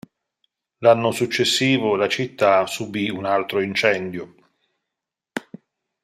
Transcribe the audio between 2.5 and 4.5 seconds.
subì un altro incendio.